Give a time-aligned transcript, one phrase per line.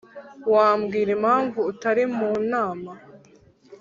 [0.53, 2.91] wambwira impamvu utari mu nama?